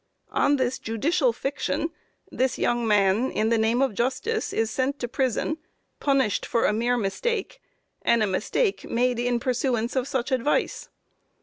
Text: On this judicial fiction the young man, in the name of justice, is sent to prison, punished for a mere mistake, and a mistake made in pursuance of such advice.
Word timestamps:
On 0.31 0.55
this 0.55 0.79
judicial 0.79 1.31
fiction 1.31 1.91
the 2.31 2.51
young 2.57 2.87
man, 2.87 3.29
in 3.29 3.49
the 3.49 3.57
name 3.59 3.83
of 3.83 3.93
justice, 3.93 4.51
is 4.51 4.71
sent 4.71 4.97
to 4.97 5.07
prison, 5.07 5.59
punished 5.99 6.43
for 6.43 6.65
a 6.65 6.73
mere 6.73 6.97
mistake, 6.97 7.61
and 8.01 8.23
a 8.23 8.25
mistake 8.25 8.83
made 8.89 9.19
in 9.19 9.39
pursuance 9.39 9.95
of 9.95 10.07
such 10.07 10.31
advice. 10.31 10.89